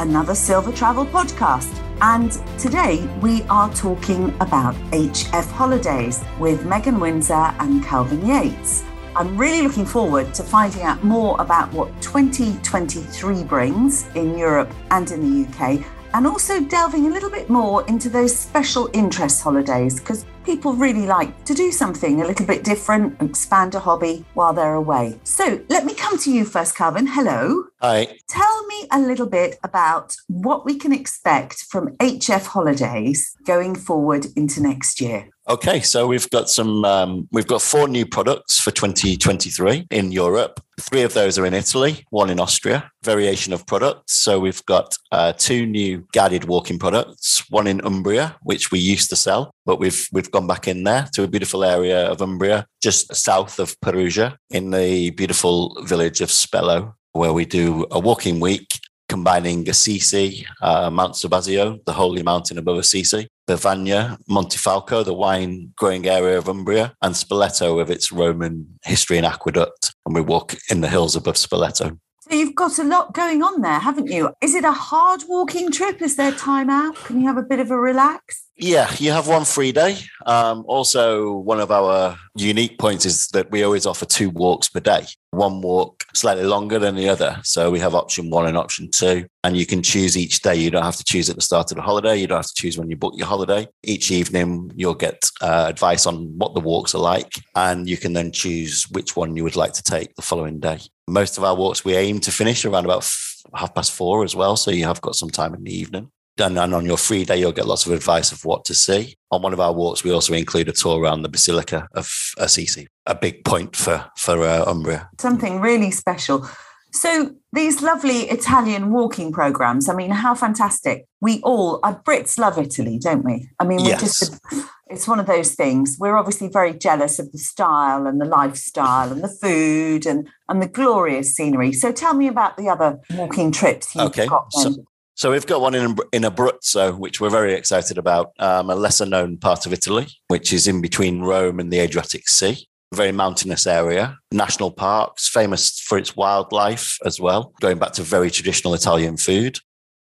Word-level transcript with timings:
another 0.00 0.34
Silver 0.34 0.72
Travel 0.72 1.04
podcast. 1.04 1.78
And 2.00 2.32
today 2.58 3.06
we 3.20 3.42
are 3.44 3.72
talking 3.74 4.34
about 4.40 4.74
HF 4.92 5.50
holidays 5.52 6.24
with 6.38 6.64
Megan 6.64 6.96
Winzer 6.96 7.54
and 7.60 7.84
Calvin 7.84 8.26
Yates. 8.26 8.82
I'm 9.14 9.36
really 9.36 9.60
looking 9.60 9.84
forward 9.84 10.32
to 10.34 10.42
finding 10.42 10.82
out 10.82 11.04
more 11.04 11.38
about 11.38 11.70
what 11.74 11.88
2023 12.00 13.44
brings 13.44 14.06
in 14.14 14.38
Europe 14.38 14.72
and 14.90 15.10
in 15.10 15.20
the 15.20 15.48
UK, 15.48 15.84
and 16.14 16.26
also 16.26 16.60
delving 16.60 17.06
a 17.06 17.10
little 17.10 17.30
bit 17.30 17.50
more 17.50 17.86
into 17.86 18.08
those 18.08 18.34
special 18.34 18.88
interest 18.94 19.42
holidays 19.42 20.00
because 20.00 20.24
people 20.50 20.72
really 20.72 21.06
like 21.06 21.44
to 21.44 21.54
do 21.54 21.70
something 21.70 22.20
a 22.20 22.26
little 22.26 22.44
bit 22.44 22.64
different, 22.64 23.22
expand 23.22 23.72
a 23.76 23.78
hobby 23.78 24.24
while 24.34 24.52
they're 24.52 24.74
away. 24.74 25.16
So 25.22 25.60
let 25.68 25.84
me 25.84 25.94
come 25.94 26.18
to 26.18 26.32
you 26.32 26.44
first, 26.44 26.74
Calvin. 26.74 27.06
Hello. 27.06 27.66
Hi. 27.80 28.18
Tell 28.26 28.66
me 28.66 28.88
a 28.90 28.98
little 28.98 29.28
bit 29.28 29.60
about 29.62 30.16
what 30.26 30.64
we 30.64 30.76
can 30.76 30.92
expect 30.92 31.62
from 31.62 31.96
HF 31.98 32.46
holidays 32.46 33.36
going 33.46 33.76
forward 33.76 34.26
into 34.34 34.60
next 34.60 35.00
year. 35.00 35.28
Okay, 35.50 35.80
so 35.80 36.06
we've 36.06 36.30
got 36.30 36.48
some, 36.48 36.84
um, 36.84 37.26
we've 37.32 37.48
got 37.48 37.60
four 37.60 37.88
new 37.88 38.06
products 38.06 38.60
for 38.60 38.70
2023 38.70 39.88
in 39.90 40.12
Europe. 40.12 40.60
Three 40.80 41.02
of 41.02 41.12
those 41.12 41.40
are 41.40 41.44
in 41.44 41.54
Italy, 41.54 42.06
one 42.10 42.30
in 42.30 42.38
Austria, 42.38 42.88
variation 43.02 43.52
of 43.52 43.66
products. 43.66 44.14
So 44.14 44.38
we've 44.38 44.64
got 44.66 44.96
uh, 45.10 45.32
two 45.32 45.66
new 45.66 46.06
guided 46.12 46.44
walking 46.44 46.78
products, 46.78 47.42
one 47.50 47.66
in 47.66 47.80
Umbria, 47.80 48.36
which 48.42 48.70
we 48.70 48.78
used 48.78 49.10
to 49.10 49.16
sell, 49.16 49.50
but 49.66 49.80
we've, 49.80 50.08
we've 50.12 50.30
gone 50.30 50.46
back 50.46 50.68
in 50.68 50.84
there 50.84 51.08
to 51.14 51.24
a 51.24 51.28
beautiful 51.28 51.64
area 51.64 52.08
of 52.08 52.22
Umbria, 52.22 52.64
just 52.80 53.12
south 53.12 53.58
of 53.58 53.74
Perugia 53.80 54.38
in 54.50 54.70
the 54.70 55.10
beautiful 55.10 55.76
village 55.82 56.20
of 56.20 56.28
Spello, 56.28 56.94
where 57.10 57.32
we 57.32 57.44
do 57.44 57.88
a 57.90 57.98
walking 57.98 58.38
week 58.38 58.68
combining 59.10 59.68
Assisi, 59.68 60.46
uh, 60.62 60.88
Mount 60.88 61.14
Subasio, 61.14 61.84
the 61.84 61.92
holy 61.92 62.22
mountain 62.22 62.58
above 62.58 62.78
Assisi, 62.78 63.26
Bevagna, 63.48 64.16
Montefalco, 64.30 65.04
the 65.04 65.12
wine 65.12 65.72
growing 65.76 66.06
area 66.06 66.38
of 66.38 66.48
Umbria, 66.48 66.94
and 67.02 67.16
Spoleto 67.16 67.76
with 67.76 67.90
its 67.90 68.12
Roman 68.12 68.78
history 68.84 69.16
and 69.18 69.26
aqueduct. 69.26 69.92
And 70.06 70.14
we 70.14 70.20
walk 70.20 70.54
in 70.70 70.80
the 70.80 70.88
hills 70.88 71.16
above 71.16 71.34
Spoleto. 71.34 71.98
So 72.20 72.36
you've 72.36 72.54
got 72.54 72.78
a 72.78 72.84
lot 72.84 73.12
going 73.12 73.42
on 73.42 73.60
there, 73.60 73.80
haven't 73.80 74.06
you? 74.06 74.30
Is 74.40 74.54
it 74.54 74.64
a 74.64 74.70
hard 74.70 75.24
walking 75.26 75.72
trip? 75.72 76.00
Is 76.00 76.14
there 76.14 76.30
time 76.30 76.70
out? 76.70 76.94
Can 76.94 77.20
you 77.20 77.26
have 77.26 77.36
a 77.36 77.42
bit 77.42 77.58
of 77.58 77.72
a 77.72 77.76
relax? 77.76 78.44
Yeah, 78.62 78.94
you 78.98 79.10
have 79.12 79.26
one 79.26 79.46
free 79.46 79.72
day. 79.72 79.96
Um, 80.26 80.64
also, 80.68 81.32
one 81.32 81.60
of 81.60 81.70
our 81.70 82.18
unique 82.36 82.78
points 82.78 83.06
is 83.06 83.28
that 83.28 83.50
we 83.50 83.62
always 83.62 83.86
offer 83.86 84.04
two 84.04 84.28
walks 84.28 84.68
per 84.68 84.80
day. 84.80 85.06
One 85.30 85.62
walk 85.62 86.04
slightly 86.14 86.44
longer 86.44 86.78
than 86.78 86.94
the 86.94 87.08
other. 87.08 87.38
So 87.42 87.70
we 87.70 87.78
have 87.78 87.94
option 87.94 88.28
one 88.28 88.46
and 88.46 88.58
option 88.58 88.90
two, 88.90 89.26
and 89.44 89.56
you 89.56 89.64
can 89.64 89.82
choose 89.82 90.14
each 90.14 90.42
day. 90.42 90.56
You 90.56 90.70
don't 90.70 90.82
have 90.82 90.96
to 90.96 91.04
choose 91.04 91.30
at 91.30 91.36
the 91.36 91.42
start 91.42 91.70
of 91.70 91.76
the 91.76 91.82
holiday. 91.82 92.18
You 92.18 92.26
don't 92.26 92.40
have 92.40 92.48
to 92.48 92.54
choose 92.54 92.76
when 92.76 92.90
you 92.90 92.96
book 92.96 93.14
your 93.16 93.28
holiday. 93.28 93.66
Each 93.82 94.10
evening, 94.10 94.70
you'll 94.76 94.94
get 94.94 95.30
uh, 95.40 95.64
advice 95.66 96.04
on 96.04 96.36
what 96.36 96.52
the 96.52 96.60
walks 96.60 96.94
are 96.94 97.00
like, 97.00 97.32
and 97.54 97.88
you 97.88 97.96
can 97.96 98.12
then 98.12 98.30
choose 98.30 98.86
which 98.90 99.16
one 99.16 99.36
you 99.36 99.44
would 99.44 99.56
like 99.56 99.72
to 99.72 99.82
take 99.82 100.14
the 100.16 100.22
following 100.22 100.60
day. 100.60 100.80
Most 101.08 101.38
of 101.38 101.44
our 101.44 101.56
walks 101.56 101.82
we 101.82 101.96
aim 101.96 102.20
to 102.20 102.30
finish 102.30 102.66
around 102.66 102.84
about 102.84 103.10
half 103.54 103.74
past 103.74 103.92
four 103.92 104.22
as 104.22 104.36
well. 104.36 104.56
So 104.56 104.70
you 104.70 104.84
have 104.84 105.00
got 105.00 105.14
some 105.14 105.30
time 105.30 105.54
in 105.54 105.64
the 105.64 105.74
evening. 105.74 106.10
And, 106.38 106.58
and 106.58 106.74
on 106.74 106.86
your 106.86 106.96
free 106.96 107.24
day, 107.24 107.38
you'll 107.38 107.52
get 107.52 107.66
lots 107.66 107.86
of 107.86 107.92
advice 107.92 108.32
of 108.32 108.44
what 108.44 108.64
to 108.66 108.74
see. 108.74 109.16
On 109.30 109.42
one 109.42 109.52
of 109.52 109.60
our 109.60 109.72
walks, 109.72 110.02
we 110.04 110.10
also 110.12 110.32
include 110.32 110.68
a 110.68 110.72
tour 110.72 110.98
around 111.00 111.22
the 111.22 111.28
Basilica 111.28 111.86
of 111.94 112.10
Assisi, 112.38 112.88
a 113.06 113.14
big 113.14 113.44
point 113.44 113.76
for, 113.76 114.06
for 114.16 114.42
uh, 114.42 114.64
Umbria. 114.66 115.10
Something 115.20 115.60
really 115.60 115.90
special. 115.90 116.48
So 116.92 117.36
these 117.52 117.82
lovely 117.82 118.22
Italian 118.30 118.90
walking 118.90 119.32
programs, 119.32 119.88
I 119.88 119.94
mean, 119.94 120.10
how 120.10 120.34
fantastic. 120.34 121.06
We 121.20 121.40
all, 121.42 121.78
uh, 121.84 121.94
Brits 121.94 122.38
love 122.38 122.58
Italy, 122.58 122.98
don't 122.98 123.24
we? 123.24 123.48
I 123.60 123.64
mean, 123.64 123.82
we 123.82 123.90
Yes. 123.90 124.00
just, 124.00 124.40
it's 124.88 125.06
one 125.06 125.20
of 125.20 125.26
those 125.26 125.54
things. 125.54 125.96
We're 126.00 126.16
obviously 126.16 126.48
very 126.48 126.72
jealous 126.72 127.20
of 127.20 127.30
the 127.30 127.38
style 127.38 128.08
and 128.08 128.20
the 128.20 128.24
lifestyle 128.24 129.12
and 129.12 129.22
the 129.22 129.28
food 129.28 130.04
and, 130.04 130.28
and 130.48 130.60
the 130.60 130.66
glorious 130.66 131.32
scenery. 131.34 131.72
So 131.72 131.92
tell 131.92 132.14
me 132.14 132.26
about 132.26 132.56
the 132.56 132.68
other 132.68 132.98
walking 133.12 133.52
trips 133.52 133.94
you've 133.94 134.06
Okay, 134.06 134.26
got 134.26 134.48
then. 134.56 134.72
So 134.74 134.84
we've 135.30 135.46
got 135.46 135.60
one 135.60 135.74
in 135.74 135.96
in 136.12 136.22
Abruzzo, 136.22 136.96
which 136.96 137.20
we're 137.20 137.28
very 137.28 137.52
excited 137.52 137.98
about, 137.98 138.32
um, 138.38 138.70
a 138.70 138.74
lesser 138.74 139.04
known 139.04 139.36
part 139.36 139.66
of 139.66 139.72
Italy, 139.74 140.06
which 140.28 140.50
is 140.50 140.66
in 140.66 140.80
between 140.80 141.20
Rome 141.20 141.60
and 141.60 141.70
the 141.70 141.80
Adriatic 141.80 142.26
Sea. 142.26 142.66
Very 142.94 143.12
mountainous 143.12 143.66
area, 143.66 144.16
national 144.32 144.70
parks, 144.70 145.28
famous 145.28 145.78
for 145.78 145.98
its 145.98 146.16
wildlife 146.16 146.96
as 147.04 147.20
well. 147.20 147.52
Going 147.60 147.78
back 147.78 147.92
to 147.92 148.02
very 148.02 148.30
traditional 148.30 148.72
Italian 148.72 149.18
food. 149.18 149.58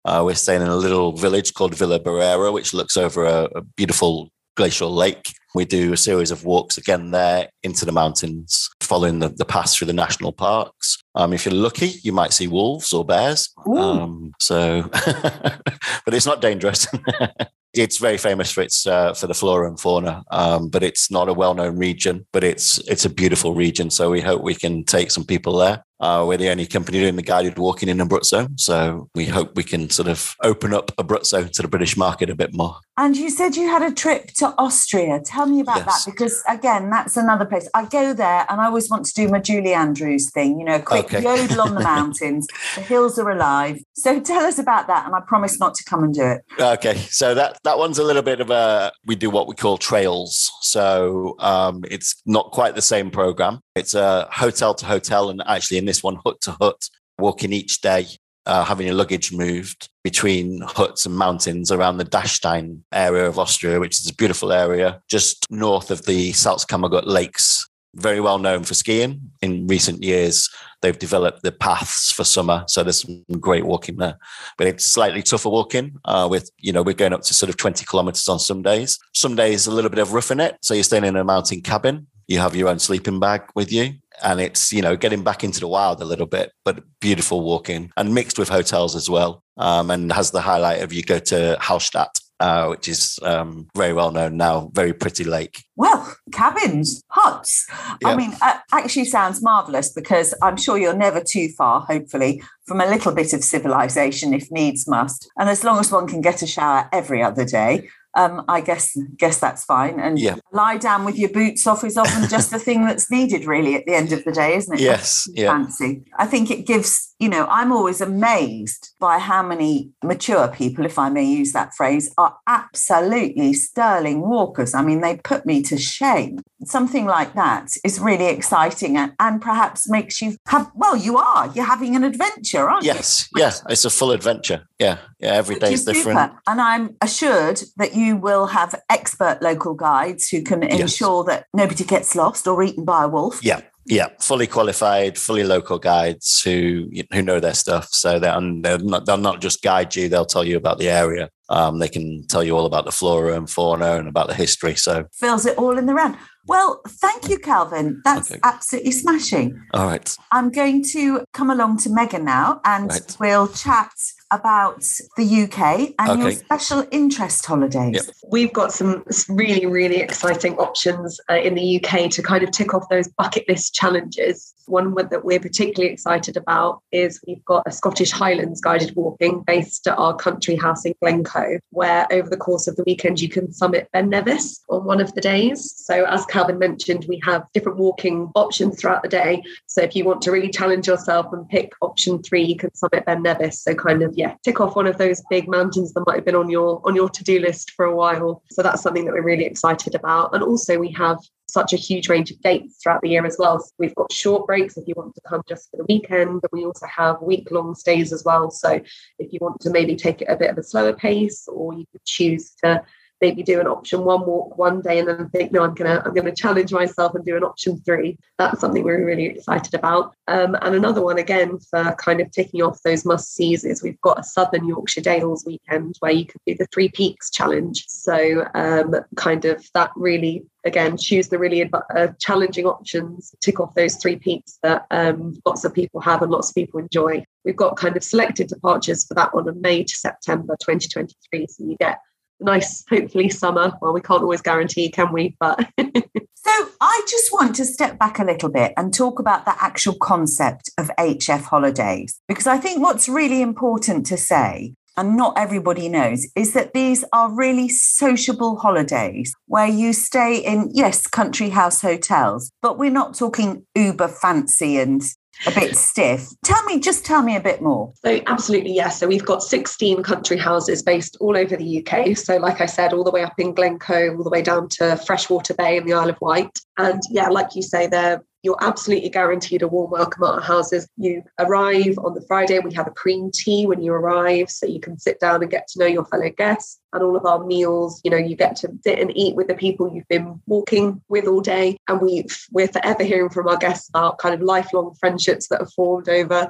Uh, 0.04 0.22
we're 0.22 0.34
staying 0.34 0.60
in 0.60 0.68
a 0.68 0.76
little 0.76 1.12
village 1.16 1.54
called 1.54 1.74
Villa 1.74 1.98
Barrera, 1.98 2.52
which 2.52 2.74
looks 2.74 2.98
over 2.98 3.24
a, 3.24 3.48
a 3.56 3.62
beautiful 3.62 4.30
glacial 4.56 4.92
lake. 4.92 5.32
We 5.54 5.64
do 5.64 5.92
a 5.92 5.96
series 5.96 6.30
of 6.30 6.44
walks 6.44 6.76
again 6.76 7.12
there 7.12 7.48
into 7.62 7.84
the 7.84 7.92
mountains, 7.92 8.68
following 8.80 9.20
the, 9.20 9.28
the 9.28 9.44
path 9.44 9.72
through 9.72 9.86
the 9.86 9.92
national 9.92 10.32
parks. 10.32 11.02
Um, 11.14 11.32
if 11.32 11.46
you're 11.46 11.54
lucky, 11.54 11.92
you 12.02 12.12
might 12.12 12.32
see 12.32 12.46
wolves 12.46 12.92
or 12.92 13.04
bears. 13.04 13.50
Um, 13.66 14.32
so, 14.38 14.82
but 14.92 16.12
it's 16.14 16.26
not 16.26 16.42
dangerous. 16.42 16.86
it's 17.72 17.98
very 17.98 18.18
famous 18.18 18.50
for 18.50 18.62
its 18.62 18.86
uh, 18.86 19.14
for 19.14 19.26
the 19.26 19.34
flora 19.34 19.68
and 19.68 19.80
fauna, 19.80 20.24
um, 20.30 20.68
but 20.68 20.82
it's 20.82 21.10
not 21.10 21.28
a 21.28 21.34
well-known 21.34 21.78
region. 21.78 22.26
But 22.32 22.44
it's 22.44 22.78
it's 22.88 23.04
a 23.04 23.10
beautiful 23.10 23.54
region. 23.54 23.90
So 23.90 24.10
we 24.10 24.20
hope 24.20 24.42
we 24.42 24.54
can 24.54 24.84
take 24.84 25.10
some 25.10 25.24
people 25.24 25.56
there. 25.56 25.84
Uh, 25.98 26.24
we're 26.28 26.36
the 26.36 26.50
only 26.50 26.66
company 26.66 27.00
doing 27.00 27.16
the 27.16 27.22
guided 27.22 27.56
walking 27.58 27.88
in 27.88 27.98
Abruzzo, 27.98 28.48
so 28.60 29.08
we 29.14 29.24
hope 29.26 29.56
we 29.56 29.62
can 29.64 29.88
sort 29.88 30.08
of 30.08 30.34
open 30.42 30.74
up 30.74 30.94
Abruzzo 30.96 31.50
to 31.50 31.62
the 31.62 31.68
British 31.68 31.96
market 31.96 32.28
a 32.28 32.34
bit 32.34 32.52
more. 32.52 32.76
And 32.98 33.16
you 33.16 33.30
said 33.30 33.56
you 33.56 33.68
had 33.68 33.82
a 33.82 33.92
trip 33.92 34.28
to 34.38 34.54
Austria. 34.58 35.20
Tell 35.24 35.46
me 35.46 35.60
about 35.60 35.78
Yes. 35.86 36.04
that 36.04 36.10
because, 36.10 36.42
again, 36.48 36.90
that's 36.90 37.16
another 37.16 37.44
place. 37.46 37.68
I 37.74 37.84
go 37.86 38.12
there 38.12 38.44
and 38.48 38.60
I 38.60 38.66
always 38.66 38.90
want 38.90 39.06
to 39.06 39.14
do 39.14 39.28
my 39.28 39.38
Julie 39.38 39.72
Andrews 39.74 40.30
thing, 40.30 40.58
you 40.58 40.64
know, 40.66 40.76
a 40.76 40.80
quick 40.82 41.06
Okay. 41.06 41.22
yodel 41.22 41.60
on 41.62 41.74
the 41.74 41.80
mountains. 41.96 42.46
the 42.74 42.80
hills 42.82 43.18
are 43.18 43.30
alive. 43.30 43.78
So 43.94 44.20
tell 44.20 44.44
us 44.44 44.58
about 44.58 44.86
that. 44.88 45.06
And 45.06 45.14
I 45.14 45.20
promise 45.20 45.58
not 45.60 45.74
to 45.76 45.84
come 45.84 46.04
and 46.04 46.14
do 46.14 46.22
it. 46.24 46.42
Okay, 46.60 46.96
so 47.10 47.34
that 47.34 47.58
that 47.64 47.78
one's 47.78 47.98
a 47.98 48.04
little 48.04 48.22
bit 48.22 48.40
of 48.40 48.50
a 48.50 48.92
we 49.04 49.14
do 49.14 49.30
what 49.30 49.46
we 49.48 49.54
call 49.54 49.78
trails. 49.78 50.50
So 50.62 51.36
um, 51.38 51.84
it's 51.90 52.20
not 52.26 52.50
quite 52.52 52.74
the 52.74 52.82
same 52.82 53.10
program. 53.10 53.60
It's 53.76 53.94
a 53.94 54.26
hotel 54.32 54.74
to 54.74 54.86
hotel, 54.86 55.28
and 55.28 55.42
actually 55.46 55.76
in 55.78 55.84
this 55.84 56.02
one, 56.02 56.16
hut 56.24 56.40
to 56.42 56.52
hut, 56.52 56.88
walking 57.18 57.52
each 57.52 57.82
day, 57.82 58.06
uh, 58.46 58.64
having 58.64 58.86
your 58.86 58.96
luggage 58.96 59.32
moved 59.32 59.90
between 60.02 60.62
huts 60.62 61.04
and 61.04 61.14
mountains 61.14 61.70
around 61.70 61.98
the 61.98 62.04
Dachstein 62.04 62.80
area 62.92 63.26
of 63.26 63.38
Austria, 63.38 63.78
which 63.78 64.00
is 64.00 64.08
a 64.08 64.14
beautiful 64.14 64.50
area 64.50 65.02
just 65.10 65.46
north 65.50 65.90
of 65.90 66.06
the 66.06 66.32
Salzkammergut 66.32 67.06
Lakes. 67.06 67.68
Very 67.94 68.20
well 68.20 68.38
known 68.38 68.62
for 68.64 68.74
skiing. 68.74 69.30
In 69.42 69.66
recent 69.66 70.02
years, 70.02 70.50
they've 70.80 70.98
developed 70.98 71.42
the 71.42 71.52
paths 71.52 72.10
for 72.10 72.24
summer, 72.24 72.64
so 72.68 72.82
there's 72.82 73.02
some 73.02 73.24
great 73.40 73.64
walking 73.64 73.96
there 73.96 74.18
but 74.58 74.66
it's 74.66 74.86
slightly 74.86 75.22
tougher 75.22 75.48
walking. 75.48 75.96
Uh, 76.04 76.26
with 76.30 76.50
you 76.58 76.72
know, 76.72 76.82
we're 76.82 76.94
going 76.94 77.12
up 77.12 77.22
to 77.22 77.34
sort 77.34 77.50
of 77.50 77.56
20 77.56 77.84
kilometers 77.84 78.28
on 78.28 78.38
some 78.38 78.62
days. 78.62 78.98
Some 79.12 79.36
days 79.36 79.66
a 79.66 79.70
little 79.70 79.90
bit 79.90 79.98
of 79.98 80.12
roughing 80.12 80.40
it. 80.40 80.56
So 80.62 80.74
you're 80.74 80.82
staying 80.82 81.04
in 81.04 81.16
a 81.16 81.24
mountain 81.24 81.60
cabin. 81.60 82.06
You 82.28 82.38
have 82.38 82.56
your 82.56 82.68
own 82.68 82.78
sleeping 82.78 83.20
bag 83.20 83.42
with 83.54 83.70
you, 83.72 83.94
and 84.22 84.40
it's 84.40 84.72
you 84.72 84.82
know 84.82 84.96
getting 84.96 85.22
back 85.22 85.44
into 85.44 85.60
the 85.60 85.68
wild 85.68 86.00
a 86.00 86.04
little 86.04 86.26
bit, 86.26 86.52
but 86.64 86.82
beautiful 87.00 87.42
walking 87.42 87.92
and 87.96 88.14
mixed 88.14 88.38
with 88.38 88.48
hotels 88.48 88.96
as 88.96 89.08
well. 89.08 89.42
Um, 89.58 89.90
and 89.90 90.12
has 90.12 90.32
the 90.32 90.42
highlight 90.42 90.82
of 90.82 90.92
you 90.92 91.02
go 91.02 91.18
to 91.18 91.56
Hallstatt, 91.60 92.20
uh, 92.40 92.66
which 92.66 92.88
is 92.88 93.18
um, 93.22 93.68
very 93.74 93.92
well 93.92 94.10
known 94.10 94.36
now, 94.36 94.70
very 94.74 94.92
pretty 94.92 95.24
lake. 95.24 95.64
Well, 95.76 96.14
cabins, 96.32 97.02
huts. 97.08 97.66
I 98.04 98.14
mean, 98.14 98.34
uh, 98.42 98.58
actually 98.72 99.06
sounds 99.06 99.42
marvelous 99.42 99.90
because 99.90 100.34
I'm 100.42 100.56
sure 100.56 100.76
you're 100.76 100.96
never 100.96 101.22
too 101.22 101.48
far, 101.56 101.80
hopefully, 101.80 102.42
from 102.66 102.80
a 102.80 102.86
little 102.86 103.12
bit 103.12 103.32
of 103.32 103.42
civilization 103.42 104.34
if 104.34 104.50
needs 104.50 104.86
must. 104.86 105.30
And 105.38 105.48
as 105.48 105.64
long 105.64 105.78
as 105.78 105.90
one 105.90 106.06
can 106.06 106.20
get 106.20 106.42
a 106.42 106.46
shower 106.46 106.88
every 106.92 107.22
other 107.22 107.44
day, 107.44 107.88
um, 108.16 108.44
I 108.48 108.60
guess 108.62 108.96
guess 109.18 109.38
that's 109.38 109.64
fine. 109.64 110.00
And 110.00 110.18
Yeah. 110.18 110.36
lie 110.52 110.78
down 110.78 111.04
with 111.04 111.16
your 111.18 111.28
boots 111.30 111.66
off 111.66 111.84
is 111.84 111.96
often 111.96 112.28
just 112.28 112.50
the 112.50 112.58
thing 112.58 112.84
that's 112.84 113.10
needed, 113.10 113.44
really, 113.44 113.74
at 113.76 113.84
the 113.86 113.94
end 113.94 114.12
of 114.12 114.24
the 114.24 114.32
day, 114.32 114.56
isn't 114.56 114.74
it? 114.74 114.80
Yes, 114.80 115.28
yeah. 115.32 115.50
fancy. 115.52 116.02
I 116.18 116.26
think 116.26 116.50
it 116.50 116.66
gives, 116.66 117.14
you 117.18 117.28
know, 117.28 117.46
I'm 117.50 117.72
always 117.72 118.00
amazed 118.00 118.90
by 119.00 119.18
how 119.18 119.42
many 119.42 119.90
mature 120.04 120.48
people, 120.48 120.84
if 120.84 120.98
I 120.98 121.08
may 121.08 121.24
use 121.24 121.52
that 121.52 121.74
phrase, 121.74 122.12
are 122.18 122.36
absolutely 122.46 123.54
sterling 123.54 124.20
walkers. 124.20 124.74
I 124.74 124.82
mean, 124.82 125.00
they 125.00 125.16
put 125.16 125.46
me 125.46 125.62
to 125.62 125.78
shame. 125.78 126.40
Something 126.64 127.06
like 127.06 127.34
that 127.34 127.76
is 127.84 127.98
really 128.00 128.26
exciting 128.26 128.96
and, 128.96 129.12
and 129.18 129.40
perhaps 129.40 129.88
makes 129.88 130.20
you 130.20 130.36
have, 130.48 130.70
well, 130.74 130.96
you 130.96 131.16
are, 131.16 131.50
you're 131.54 131.64
having 131.64 131.96
an 131.96 132.04
adventure, 132.04 132.68
aren't 132.68 132.84
you? 132.84 132.92
Yes, 132.92 133.28
yeah, 133.36 133.52
it's 133.68 133.84
a 133.84 133.90
full 133.90 134.10
adventure. 134.10 134.66
Yeah, 134.78 134.98
yeah, 135.18 135.32
every 135.32 135.58
day 135.58 135.72
is 135.72 135.80
is 135.80 135.86
different. 135.86 136.18
super. 136.32 136.40
And 136.46 136.60
I'm 136.60 136.96
assured 137.00 137.60
that 137.76 137.94
you 137.94 138.16
will 138.16 138.46
have 138.46 138.74
expert 138.90 139.40
local 139.40 139.74
guides 139.74 140.28
who 140.28 140.42
can 140.42 140.62
Yes. 140.62 140.80
ensure 140.80 141.24
that 141.24 141.46
nobody 141.54 141.84
gets 141.84 142.14
lost 142.14 142.46
or 142.46 142.62
eaten 142.62 142.84
by 142.84 143.04
a 143.04 143.08
wolf. 143.08 143.42
Yeah, 143.42 143.60
Yeah, 143.88 144.08
fully 144.20 144.48
qualified, 144.48 145.16
fully 145.16 145.44
local 145.44 145.78
guides 145.78 146.42
who 146.42 146.90
who 147.12 147.22
know 147.22 147.38
their 147.38 147.54
stuff. 147.54 147.88
So 147.92 148.18
they're, 148.18 148.38
they're 148.60 148.78
not, 148.78 149.06
they'll 149.06 149.16
not 149.16 149.40
just 149.40 149.62
guide 149.62 149.94
you; 149.94 150.08
they'll 150.08 150.26
tell 150.26 150.44
you 150.44 150.56
about 150.56 150.78
the 150.78 150.88
area. 150.88 151.30
Um, 151.48 151.78
they 151.78 151.88
can 151.88 152.26
tell 152.26 152.42
you 152.42 152.56
all 152.56 152.66
about 152.66 152.84
the 152.84 152.90
flora 152.90 153.36
and 153.36 153.48
fauna 153.48 153.96
and 153.96 154.08
about 154.08 154.26
the 154.26 154.34
history. 154.34 154.74
So 154.74 155.06
fills 155.12 155.46
it 155.46 155.56
all 155.56 155.78
in 155.78 155.86
the 155.86 155.94
round. 155.94 156.16
Well, 156.46 156.80
thank 156.86 157.28
you, 157.28 157.38
Calvin. 157.38 158.00
That's 158.04 158.30
okay. 158.30 158.40
absolutely 158.42 158.92
smashing. 158.92 159.60
All 159.72 159.86
right. 159.86 160.16
I'm 160.32 160.50
going 160.50 160.84
to 160.92 161.24
come 161.32 161.50
along 161.50 161.78
to 161.78 161.90
Megan 161.90 162.24
now 162.24 162.60
and 162.64 162.90
right. 162.90 163.16
we'll 163.18 163.48
chat 163.48 163.92
about 164.30 164.84
the 165.16 165.42
UK 165.42 165.94
and 165.98 166.10
okay. 166.10 166.20
your 166.20 166.32
special 166.32 166.86
interest 166.90 167.46
holidays. 167.46 167.94
Yep. 167.94 168.04
We've 168.30 168.52
got 168.52 168.72
some 168.72 169.04
really, 169.28 169.66
really 169.66 169.96
exciting 169.96 170.56
options 170.56 171.20
uh, 171.30 171.34
in 171.34 171.54
the 171.54 171.82
UK 171.82 172.10
to 172.10 172.22
kind 172.22 172.42
of 172.42 172.50
tick 172.50 172.74
off 172.74 172.88
those 172.88 173.08
bucket 173.08 173.48
list 173.48 173.74
challenges. 173.74 174.52
One 174.66 174.94
that 174.96 175.24
we're 175.24 175.38
particularly 175.38 175.92
excited 175.92 176.36
about 176.36 176.80
is 176.90 177.20
we've 177.26 177.44
got 177.44 177.62
a 177.66 177.70
Scottish 177.72 178.10
Highlands 178.10 178.60
guided 178.60 178.96
walking 178.96 179.44
based 179.46 179.86
at 179.86 179.96
our 179.96 180.16
country 180.16 180.56
house 180.56 180.84
in 180.84 180.94
Glencoe, 181.00 181.60
where 181.70 182.06
over 182.10 182.28
the 182.28 182.36
course 182.36 182.66
of 182.66 182.74
the 182.74 182.82
weekend 182.84 183.20
you 183.20 183.28
can 183.28 183.52
summit 183.52 183.88
Ben 183.92 184.10
Nevis 184.10 184.64
on 184.68 184.84
one 184.84 185.00
of 185.00 185.14
the 185.14 185.20
days. 185.20 185.72
So, 185.76 186.04
as 186.06 186.26
Calvin 186.26 186.58
mentioned, 186.58 187.06
we 187.08 187.20
have 187.24 187.44
different 187.54 187.78
walking 187.78 188.32
options 188.34 188.80
throughout 188.80 189.04
the 189.04 189.08
day. 189.08 189.42
So, 189.66 189.82
if 189.82 189.94
you 189.94 190.04
want 190.04 190.20
to 190.22 190.32
really 190.32 190.50
challenge 190.50 190.88
yourself 190.88 191.32
and 191.32 191.48
pick 191.48 191.72
option 191.80 192.20
three, 192.22 192.42
you 192.42 192.56
can 192.56 192.74
summit 192.74 193.06
Ben 193.06 193.22
Nevis. 193.22 193.60
So, 193.60 193.72
kind 193.72 194.02
of 194.02 194.15
yeah, 194.16 194.34
tick 194.42 194.60
off 194.60 194.76
one 194.76 194.86
of 194.86 194.96
those 194.96 195.22
big 195.28 195.46
mountains 195.46 195.92
that 195.92 196.02
might 196.06 196.16
have 196.16 196.24
been 196.24 196.34
on 196.34 196.48
your 196.48 196.80
on 196.84 196.96
your 196.96 197.10
to-do 197.10 197.38
list 197.38 197.72
for 197.72 197.84
a 197.84 197.94
while. 197.94 198.42
So 198.50 198.62
that's 198.62 198.82
something 198.82 199.04
that 199.04 199.12
we're 199.12 199.22
really 199.22 199.44
excited 199.44 199.94
about. 199.94 200.34
And 200.34 200.42
also 200.42 200.78
we 200.78 200.90
have 200.92 201.18
such 201.48 201.74
a 201.74 201.76
huge 201.76 202.08
range 202.08 202.30
of 202.30 202.40
dates 202.40 202.78
throughout 202.82 203.02
the 203.02 203.10
year 203.10 203.26
as 203.26 203.36
well. 203.38 203.60
So 203.60 203.70
we've 203.78 203.94
got 203.94 204.10
short 204.10 204.46
breaks 204.46 204.78
if 204.78 204.88
you 204.88 204.94
want 204.96 205.14
to 205.14 205.20
come 205.28 205.42
just 205.46 205.70
for 205.70 205.76
the 205.76 205.84
weekend, 205.86 206.30
and 206.30 206.50
we 206.50 206.64
also 206.64 206.86
have 206.86 207.20
week 207.20 207.50
long 207.50 207.74
stays 207.74 208.10
as 208.10 208.24
well. 208.24 208.50
So 208.50 208.80
if 209.18 209.32
you 209.32 209.38
want 209.42 209.60
to 209.60 209.70
maybe 209.70 209.94
take 209.94 210.22
it 210.22 210.28
a 210.30 210.36
bit 210.36 210.50
of 210.50 210.56
a 210.56 210.62
slower 210.62 210.94
pace, 210.94 211.46
or 211.46 211.74
you 211.74 211.84
could 211.92 212.04
choose 212.06 212.52
to 212.64 212.82
maybe 213.20 213.42
do 213.42 213.60
an 213.60 213.66
option 213.66 214.04
one 214.04 214.26
walk 214.26 214.58
one 214.58 214.80
day 214.80 214.98
and 214.98 215.08
then 215.08 215.28
think, 215.30 215.52
no, 215.52 215.62
I'm 215.62 215.74
gonna 215.74 216.02
I'm 216.04 216.14
gonna 216.14 216.34
challenge 216.34 216.72
myself 216.72 217.14
and 217.14 217.24
do 217.24 217.36
an 217.36 217.44
option 217.44 217.78
three. 217.78 218.18
That's 218.38 218.60
something 218.60 218.84
we're 218.84 219.04
really 219.04 219.26
excited 219.26 219.74
about. 219.74 220.14
Um, 220.28 220.56
and 220.62 220.74
another 220.74 221.02
one 221.02 221.18
again 221.18 221.58
for 221.58 221.94
kind 221.98 222.20
of 222.20 222.30
ticking 222.30 222.62
off 222.62 222.82
those 222.82 223.04
must 223.04 223.34
sees 223.34 223.64
is 223.64 223.82
we've 223.82 224.00
got 224.00 224.18
a 224.18 224.24
Southern 224.24 224.66
Yorkshire 224.66 225.00
Dales 225.00 225.44
weekend 225.46 225.96
where 226.00 226.12
you 226.12 226.26
can 226.26 226.40
do 226.46 226.54
the 226.54 226.66
Three 226.66 226.88
Peaks 226.88 227.30
challenge. 227.30 227.84
So 227.88 228.46
um, 228.54 228.94
kind 229.16 229.44
of 229.44 229.66
that 229.74 229.90
really 229.96 230.44
again 230.66 230.96
choose 230.96 231.28
the 231.28 231.38
really 231.38 231.70
uh, 231.72 232.08
challenging 232.18 232.66
options 232.66 233.34
tick 233.40 233.60
off 233.60 233.74
those 233.74 233.96
three 233.96 234.16
peaks 234.16 234.58
that 234.62 234.84
um, 234.90 235.34
lots 235.46 235.64
of 235.64 235.72
people 235.72 236.00
have 236.00 236.22
and 236.22 236.30
lots 236.30 236.50
of 236.50 236.54
people 236.54 236.80
enjoy 236.80 237.24
we've 237.44 237.56
got 237.56 237.76
kind 237.76 237.96
of 237.96 238.02
selected 238.02 238.48
departures 238.48 239.06
for 239.06 239.14
that 239.14 239.32
one 239.32 239.48
of 239.48 239.56
may 239.56 239.84
to 239.84 239.94
september 239.94 240.56
2023 240.60 241.46
so 241.46 241.64
you 241.64 241.76
get 241.78 241.98
nice, 242.40 242.84
hopefully, 242.88 243.28
summer. 243.28 243.72
Well, 243.80 243.92
we 243.92 244.00
can't 244.00 244.22
always 244.22 244.42
guarantee, 244.42 244.90
can 244.90 245.12
we? 245.12 245.36
But 245.38 245.58
so 245.78 246.68
I 246.80 247.02
just 247.08 247.32
want 247.32 247.56
to 247.56 247.64
step 247.64 247.98
back 247.98 248.18
a 248.18 248.24
little 248.24 248.48
bit 248.48 248.72
and 248.76 248.92
talk 248.92 249.18
about 249.18 249.44
the 249.44 249.54
actual 249.62 249.94
concept 249.94 250.70
of 250.78 250.90
HF 250.98 251.42
holidays, 251.42 252.20
because 252.28 252.46
I 252.46 252.58
think 252.58 252.82
what's 252.82 253.08
really 253.08 253.42
important 253.42 254.06
to 254.06 254.16
say. 254.16 254.74
And 254.98 255.14
not 255.14 255.36
everybody 255.36 255.90
knows 255.90 256.26
is 256.34 256.54
that 256.54 256.72
these 256.72 257.04
are 257.12 257.30
really 257.30 257.68
sociable 257.68 258.56
holidays 258.56 259.34
where 259.46 259.66
you 259.66 259.92
stay 259.92 260.38
in, 260.38 260.70
yes, 260.72 261.06
country 261.06 261.50
house 261.50 261.82
hotels, 261.82 262.50
but 262.62 262.78
we're 262.78 262.90
not 262.90 263.14
talking 263.14 263.66
uber 263.74 264.08
fancy 264.08 264.78
and 264.78 265.02
a 265.46 265.50
bit 265.50 265.76
stiff. 265.76 266.28
Tell 266.44 266.62
me, 266.64 266.80
just 266.80 267.04
tell 267.04 267.22
me 267.22 267.36
a 267.36 267.40
bit 267.40 267.60
more. 267.60 267.92
So, 268.04 268.20
absolutely, 268.26 268.72
yes. 268.72 269.00
So, 269.00 269.06
we've 269.06 269.24
got 269.24 269.42
16 269.42 270.02
country 270.02 270.36
houses 270.36 270.82
based 270.82 271.16
all 271.20 271.36
over 271.36 271.56
the 271.56 271.84
UK. 271.86 272.16
So, 272.16 272.36
like 272.36 272.60
I 272.60 272.66
said, 272.66 272.92
all 272.92 273.04
the 273.04 273.10
way 273.10 273.22
up 273.22 273.38
in 273.38 273.54
Glencoe, 273.54 274.16
all 274.16 274.24
the 274.24 274.30
way 274.30 274.42
down 274.42 274.68
to 274.70 274.96
Freshwater 274.96 275.54
Bay 275.54 275.76
in 275.76 275.86
the 275.86 275.92
Isle 275.92 276.10
of 276.10 276.20
Wight. 276.20 276.58
And 276.78 277.00
yeah, 277.10 277.28
like 277.28 277.54
you 277.54 277.62
say, 277.62 277.86
they're 277.86 278.22
you're 278.46 278.56
absolutely 278.60 279.08
guaranteed 279.08 279.62
a 279.62 279.68
warm 279.68 279.90
welcome 279.90 280.22
at 280.22 280.30
our 280.30 280.40
houses. 280.40 280.88
You 280.96 281.24
arrive 281.40 281.98
on 281.98 282.14
the 282.14 282.24
Friday, 282.28 282.60
we 282.60 282.72
have 282.74 282.86
a 282.86 282.92
cream 282.92 283.32
tea 283.34 283.66
when 283.66 283.82
you 283.82 283.92
arrive, 283.92 284.50
so 284.50 284.66
you 284.66 284.78
can 284.78 284.98
sit 285.00 285.18
down 285.18 285.42
and 285.42 285.50
get 285.50 285.66
to 285.68 285.80
know 285.80 285.86
your 285.86 286.04
fellow 286.04 286.30
guests. 286.30 286.78
And 286.92 287.02
all 287.02 287.16
of 287.16 287.26
our 287.26 287.44
meals, 287.44 288.00
you 288.04 288.10
know, 288.10 288.16
you 288.16 288.36
get 288.36 288.56
to 288.56 288.70
sit 288.82 289.00
and 289.00 289.14
eat 289.14 289.34
with 289.34 289.48
the 289.48 289.54
people 289.54 289.92
you've 289.92 290.08
been 290.08 290.40
walking 290.46 291.02
with 291.08 291.26
all 291.26 291.42
day. 291.42 291.76
And 291.88 292.00
we 292.00 292.24
we're 292.52 292.68
forever 292.68 293.02
hearing 293.02 293.28
from 293.28 293.48
our 293.48 293.58
guests 293.58 293.88
about 293.90 294.18
kind 294.18 294.34
of 294.34 294.40
lifelong 294.40 294.94
friendships 294.98 295.48
that 295.48 295.60
are 295.60 295.66
formed 295.66 296.08
over 296.08 296.48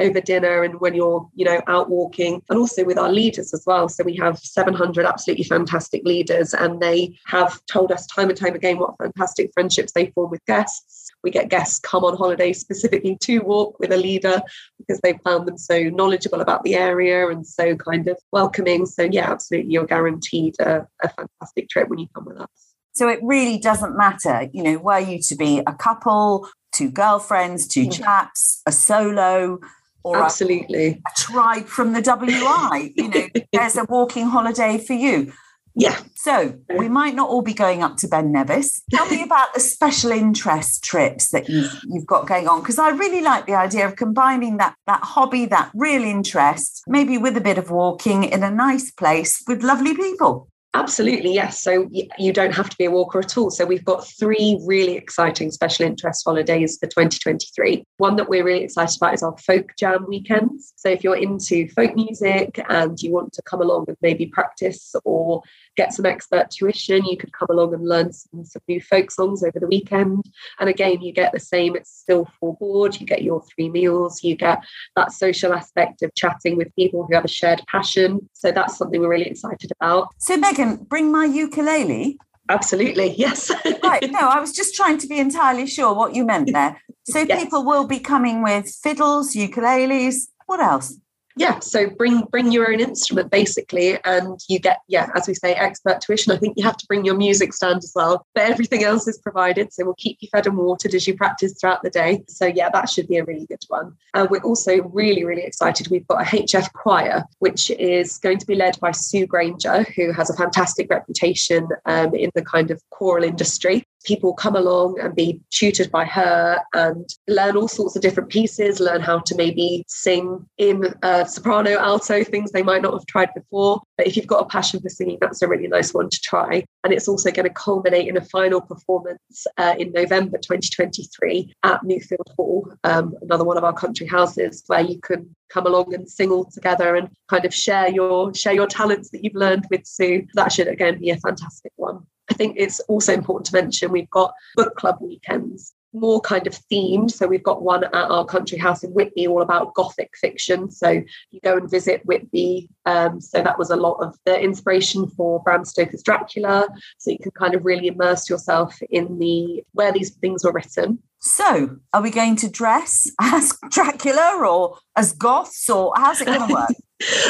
over 0.00 0.20
dinner 0.20 0.64
and 0.64 0.80
when 0.80 0.94
you're, 0.94 1.26
you 1.34 1.46
know, 1.46 1.62
out 1.68 1.88
walking, 1.88 2.42
and 2.50 2.58
also 2.58 2.84
with 2.84 2.98
our 2.98 3.10
leaders 3.10 3.54
as 3.54 3.62
well. 3.66 3.88
So 3.88 4.02
we 4.04 4.16
have 4.16 4.38
700 4.38 5.06
absolutely 5.06 5.44
fantastic 5.44 6.04
leaders, 6.04 6.52
and 6.52 6.80
they 6.80 7.16
have 7.26 7.64
told 7.66 7.92
us 7.92 8.06
time 8.06 8.28
and 8.28 8.36
time 8.36 8.56
again 8.56 8.78
what 8.78 8.98
fantastic 8.98 9.52
friendships 9.54 9.92
they 9.92 10.06
form 10.06 10.30
with 10.30 10.44
guests 10.46 11.06
we 11.26 11.30
get 11.36 11.48
guests 11.48 11.78
come 11.78 12.04
on 12.04 12.16
holiday 12.16 12.52
specifically 12.52 13.16
to 13.22 13.38
walk 13.40 13.78
with 13.78 13.92
a 13.92 13.96
leader 13.96 14.42
because 14.78 15.00
they 15.00 15.18
found 15.24 15.46
them 15.46 15.58
so 15.58 15.84
knowledgeable 15.84 16.40
about 16.40 16.62
the 16.62 16.74
area 16.74 17.28
and 17.28 17.46
so 17.46 17.76
kind 17.76 18.08
of 18.08 18.18
welcoming. 18.32 18.86
So, 18.86 19.02
yeah, 19.02 19.30
absolutely, 19.30 19.72
you're 19.72 19.86
guaranteed 19.86 20.54
a, 20.60 20.86
a 21.02 21.08
fantastic 21.08 21.68
trip 21.68 21.88
when 21.88 21.98
you 21.98 22.08
come 22.14 22.24
with 22.24 22.40
us. 22.40 22.48
So 22.92 23.08
it 23.08 23.18
really 23.22 23.58
doesn't 23.58 23.96
matter, 23.96 24.48
you 24.54 24.62
know, 24.62 24.78
were 24.78 24.98
you 24.98 25.20
to 25.28 25.36
be 25.36 25.60
a 25.66 25.74
couple, 25.74 26.48
two 26.72 26.90
girlfriends, 26.90 27.66
two 27.66 27.86
mm. 27.86 27.92
chaps, 27.92 28.62
a 28.64 28.72
solo, 28.72 29.60
or 30.02 30.22
absolutely 30.22 30.86
a, 30.86 30.90
a 30.92 31.14
tribe 31.16 31.66
from 31.66 31.92
the 31.92 32.00
WI. 32.00 32.92
you 32.96 33.08
know, 33.08 33.26
there's 33.52 33.76
a 33.76 33.84
walking 33.84 34.26
holiday 34.26 34.78
for 34.78 34.94
you. 34.94 35.32
Yeah. 35.76 36.00
So 36.14 36.58
we 36.78 36.88
might 36.88 37.14
not 37.14 37.28
all 37.28 37.42
be 37.42 37.52
going 37.52 37.82
up 37.82 37.98
to 37.98 38.08
Ben 38.08 38.32
Nevis. 38.32 38.82
Tell 38.90 39.08
me 39.10 39.22
about 39.22 39.52
the 39.52 39.60
special 39.60 40.10
interest 40.10 40.82
trips 40.82 41.30
that 41.30 41.48
you've 41.48 41.70
you've 41.84 42.06
got 42.06 42.26
going 42.26 42.48
on 42.48 42.60
because 42.60 42.78
I 42.78 42.88
really 42.88 43.20
like 43.20 43.46
the 43.46 43.54
idea 43.54 43.86
of 43.86 43.94
combining 43.94 44.56
that 44.56 44.74
that 44.86 45.02
hobby, 45.02 45.44
that 45.46 45.70
real 45.74 46.02
interest, 46.02 46.82
maybe 46.88 47.18
with 47.18 47.36
a 47.36 47.42
bit 47.42 47.58
of 47.58 47.70
walking 47.70 48.24
in 48.24 48.42
a 48.42 48.50
nice 48.50 48.90
place 48.90 49.42
with 49.46 49.62
lovely 49.62 49.94
people. 49.94 50.48
Absolutely, 50.76 51.32
yes. 51.32 51.62
So 51.62 51.88
you 52.18 52.34
don't 52.34 52.54
have 52.54 52.68
to 52.68 52.76
be 52.76 52.84
a 52.84 52.90
walker 52.90 53.18
at 53.18 53.38
all. 53.38 53.50
So 53.50 53.64
we've 53.64 53.84
got 53.84 54.06
three 54.06 54.60
really 54.66 54.94
exciting 54.94 55.50
special 55.50 55.86
interest 55.86 56.22
holidays 56.22 56.76
for 56.78 56.86
2023. 56.86 57.82
One 57.96 58.16
that 58.16 58.28
we're 58.28 58.44
really 58.44 58.64
excited 58.64 58.94
about 58.98 59.14
is 59.14 59.22
our 59.22 59.34
folk 59.38 59.72
jam 59.78 60.04
weekends. 60.06 60.74
So 60.76 60.90
if 60.90 61.02
you're 61.02 61.16
into 61.16 61.66
folk 61.70 61.96
music 61.96 62.62
and 62.68 63.00
you 63.00 63.10
want 63.10 63.32
to 63.32 63.42
come 63.46 63.62
along 63.62 63.86
and 63.88 63.96
maybe 64.02 64.26
practice 64.26 64.94
or 65.06 65.42
get 65.76 65.92
some 65.92 66.06
expert 66.06 66.50
tuition. 66.50 67.04
You 67.04 67.16
could 67.16 67.32
come 67.32 67.48
along 67.50 67.74
and 67.74 67.86
learn 67.86 68.12
some, 68.12 68.44
some 68.44 68.62
new 68.66 68.80
folk 68.80 69.10
songs 69.10 69.42
over 69.44 69.60
the 69.60 69.66
weekend. 69.66 70.24
And 70.58 70.68
again, 70.68 71.02
you 71.02 71.12
get 71.12 71.32
the 71.32 71.40
same, 71.40 71.76
it's 71.76 71.90
still 71.90 72.26
full 72.40 72.54
board. 72.58 72.98
You 72.98 73.06
get 73.06 73.22
your 73.22 73.42
three 73.54 73.68
meals, 73.68 74.24
you 74.24 74.34
get 74.34 74.64
that 74.96 75.12
social 75.12 75.52
aspect 75.52 76.02
of 76.02 76.14
chatting 76.14 76.56
with 76.56 76.74
people 76.74 77.06
who 77.06 77.14
have 77.14 77.24
a 77.24 77.28
shared 77.28 77.62
passion. 77.70 78.28
So 78.32 78.50
that's 78.50 78.76
something 78.76 79.00
we're 79.00 79.08
really 79.08 79.26
excited 79.26 79.70
about. 79.78 80.08
So, 80.18 80.36
Megan, 80.36 80.65
bring 80.74 81.12
my 81.12 81.24
ukulele. 81.24 82.18
Absolutely, 82.48 83.14
yes. 83.16 83.50
right, 83.82 84.10
no, 84.10 84.20
I 84.20 84.40
was 84.40 84.52
just 84.52 84.74
trying 84.74 84.98
to 84.98 85.06
be 85.06 85.18
entirely 85.18 85.66
sure 85.66 85.94
what 85.94 86.14
you 86.14 86.24
meant 86.24 86.52
there. 86.52 86.80
So, 87.04 87.20
yes. 87.20 87.42
people 87.42 87.64
will 87.64 87.86
be 87.86 87.98
coming 87.98 88.42
with 88.42 88.68
fiddles, 88.82 89.34
ukuleles. 89.34 90.28
What 90.46 90.60
else? 90.60 90.96
Yeah 91.36 91.58
so 91.58 91.88
bring 91.88 92.22
bring 92.22 92.50
your 92.50 92.70
own 92.72 92.80
instrument 92.80 93.30
basically 93.30 93.98
and 94.04 94.40
you 94.48 94.58
get 94.58 94.78
yeah 94.88 95.08
as 95.14 95.28
we 95.28 95.34
say 95.34 95.52
expert 95.54 96.00
tuition. 96.00 96.32
I 96.32 96.38
think 96.38 96.54
you 96.56 96.64
have 96.64 96.76
to 96.78 96.86
bring 96.86 97.04
your 97.04 97.16
music 97.16 97.52
stand 97.52 97.78
as 97.78 97.92
well 97.94 98.26
but 98.34 98.44
everything 98.44 98.82
else 98.82 99.06
is 99.06 99.18
provided 99.18 99.72
so 99.72 99.84
we'll 99.84 99.94
keep 99.94 100.18
you 100.20 100.28
fed 100.32 100.46
and 100.46 100.56
watered 100.56 100.94
as 100.94 101.06
you 101.06 101.16
practice 101.16 101.54
throughout 101.60 101.82
the 101.82 101.90
day. 101.90 102.24
So 102.28 102.46
yeah 102.46 102.70
that 102.70 102.88
should 102.88 103.08
be 103.08 103.18
a 103.18 103.24
really 103.24 103.46
good 103.46 103.62
one. 103.68 103.92
And 104.14 104.28
we're 104.30 104.42
also 104.42 104.82
really 104.84 105.24
really 105.24 105.42
excited. 105.42 105.88
We've 105.90 106.06
got 106.06 106.22
a 106.22 106.24
hf 106.24 106.72
choir 106.72 107.24
which 107.38 107.70
is 107.70 108.18
going 108.18 108.38
to 108.38 108.46
be 108.46 108.54
led 108.54 108.78
by 108.80 108.92
sue 108.92 109.26
granger 109.26 109.84
who 109.94 110.12
has 110.12 110.30
a 110.30 110.34
fantastic 110.34 110.88
reputation 110.90 111.68
um, 111.84 112.14
in 112.14 112.30
the 112.34 112.42
kind 112.42 112.70
of 112.70 112.80
choral 112.90 113.24
industry 113.24 113.84
people 114.06 114.32
come 114.32 114.56
along 114.56 114.98
and 115.00 115.14
be 115.14 115.40
tutored 115.50 115.90
by 115.90 116.04
her 116.04 116.60
and 116.72 117.08
learn 117.26 117.56
all 117.56 117.68
sorts 117.68 117.96
of 117.96 118.02
different 118.02 118.30
pieces, 118.30 118.80
learn 118.80 119.00
how 119.00 119.18
to 119.18 119.34
maybe 119.34 119.84
sing 119.88 120.46
in 120.56 120.94
a 121.02 121.26
soprano, 121.26 121.76
alto, 121.76 122.22
things 122.22 122.52
they 122.52 122.62
might 122.62 122.82
not 122.82 122.94
have 122.94 123.06
tried 123.06 123.34
before. 123.34 123.82
But 123.98 124.06
if 124.06 124.16
you've 124.16 124.26
got 124.26 124.42
a 124.42 124.48
passion 124.48 124.80
for 124.80 124.88
singing, 124.88 125.18
that's 125.20 125.42
a 125.42 125.48
really 125.48 125.66
nice 125.66 125.92
one 125.92 126.08
to 126.08 126.20
try. 126.20 126.64
And 126.84 126.92
it's 126.92 127.08
also 127.08 127.30
going 127.32 127.48
to 127.48 127.52
culminate 127.52 128.08
in 128.08 128.16
a 128.16 128.24
final 128.24 128.60
performance 128.60 129.46
uh, 129.58 129.74
in 129.78 129.92
November 129.92 130.38
2023 130.38 131.52
at 131.64 131.82
Newfield 131.82 132.34
Hall, 132.36 132.72
um, 132.84 133.14
another 133.22 133.44
one 133.44 133.58
of 133.58 133.64
our 133.64 133.72
country 133.72 134.06
houses, 134.06 134.62
where 134.68 134.82
you 134.82 135.00
can 135.00 135.34
come 135.48 135.66
along 135.66 135.94
and 135.94 136.08
sing 136.08 136.30
all 136.30 136.44
together 136.44 136.94
and 136.94 137.08
kind 137.28 137.44
of 137.44 137.52
share 137.52 137.88
your 137.88 138.34
share 138.34 138.52
your 138.52 138.66
talents 138.66 139.10
that 139.10 139.24
you've 139.24 139.34
learned 139.34 139.66
with 139.70 139.84
Sue. 139.84 140.26
That 140.34 140.52
should 140.52 140.68
again 140.68 141.00
be 141.00 141.10
a 141.10 141.16
fantastic 141.16 141.72
one. 141.76 142.06
I 142.30 142.34
think 142.34 142.56
it's 142.58 142.80
also 142.80 143.12
important 143.12 143.46
to 143.46 143.54
mention 143.54 143.92
we've 143.92 144.10
got 144.10 144.34
book 144.56 144.76
club 144.76 144.98
weekends 145.00 145.74
more 145.96 146.20
kind 146.20 146.46
of 146.46 146.54
themed. 146.70 147.10
So 147.10 147.26
we've 147.26 147.42
got 147.42 147.62
one 147.62 147.84
at 147.84 147.94
our 147.94 148.24
country 148.24 148.58
house 148.58 148.84
in 148.84 148.90
Whitby, 148.90 149.26
all 149.26 149.42
about 149.42 149.74
Gothic 149.74 150.10
fiction. 150.16 150.70
So 150.70 151.02
you 151.30 151.40
go 151.42 151.56
and 151.56 151.70
visit 151.70 152.04
Whitby. 152.04 152.68
Um, 152.84 153.20
so 153.20 153.42
that 153.42 153.58
was 153.58 153.70
a 153.70 153.76
lot 153.76 153.94
of 153.94 154.16
the 154.24 154.38
inspiration 154.38 155.08
for 155.08 155.42
Bram 155.42 155.64
Stoker's 155.64 156.02
Dracula. 156.02 156.68
So 156.98 157.10
you 157.10 157.18
can 157.18 157.32
kind 157.32 157.54
of 157.54 157.64
really 157.64 157.88
immerse 157.88 158.28
yourself 158.28 158.78
in 158.90 159.18
the 159.18 159.64
where 159.72 159.92
these 159.92 160.10
things 160.10 160.44
were 160.44 160.52
written. 160.52 160.98
So, 161.18 161.78
are 161.92 162.02
we 162.02 162.10
going 162.10 162.36
to 162.36 162.48
dress 162.48 163.10
as 163.20 163.58
Dracula 163.70 164.46
or 164.46 164.78
as 164.94 165.12
goths, 165.12 165.68
or 165.68 165.92
how's 165.96 166.20
it 166.20 166.26
going 166.26 166.46
to 166.46 166.54
work? 166.54 166.70